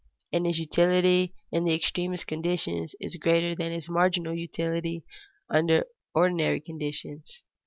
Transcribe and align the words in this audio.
Its 0.31 0.57
utility 0.57 1.35
in 1.51 1.63
the 1.63 1.75
extremest 1.75 2.25
conditions 2.25 2.95
is 2.99 3.17
greater 3.17 3.53
than 3.53 3.71
its 3.71 3.87
marginal 3.87 4.33
utility 4.33 5.03
under 5.47 5.85
ordinary 6.15 6.59
conditions. 6.59 7.43